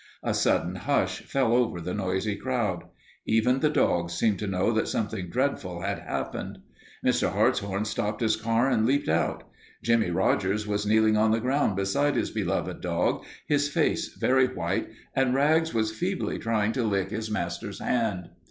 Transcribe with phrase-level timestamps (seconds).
[0.23, 2.85] A sudden hush fell over the noisy crowd.
[3.23, 6.57] Even the dogs seemed to know that something dreadful had happened.
[7.05, 7.31] Mr.
[7.31, 9.43] Hartshorn stopped his car and leaped out.
[9.83, 14.89] Jimmie Rogers was kneeling on the ground beside his beloved dog, his face very white,
[15.15, 18.29] and Rags was feebly trying to lick his master's hand.